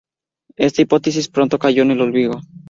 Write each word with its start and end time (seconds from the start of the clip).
Esta 0.57 0.81
hipótesis 0.81 1.27
pronto 1.29 1.59
cayó 1.59 1.83
en 1.83 1.91
el 1.91 2.01
olvido. 2.01 2.41